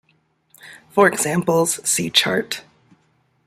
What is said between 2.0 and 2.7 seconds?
chart.